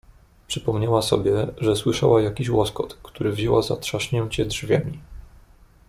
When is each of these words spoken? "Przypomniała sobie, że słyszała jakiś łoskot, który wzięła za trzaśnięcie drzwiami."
"Przypomniała 0.47 1.01
sobie, 1.01 1.47
że 1.57 1.75
słyszała 1.75 2.21
jakiś 2.21 2.49
łoskot, 2.49 2.97
który 3.03 3.31
wzięła 3.31 3.61
za 3.61 3.75
trzaśnięcie 3.75 4.45
drzwiami." 4.45 4.99